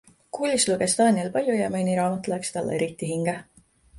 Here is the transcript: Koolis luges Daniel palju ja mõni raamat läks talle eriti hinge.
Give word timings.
Koolis 0.35 0.63
luges 0.69 0.95
Daniel 1.01 1.29
palju 1.35 1.57
ja 1.59 1.67
mõni 1.75 1.93
raamat 1.99 2.31
läks 2.33 2.57
talle 2.57 2.75
eriti 2.79 3.13
hinge. 3.13 3.37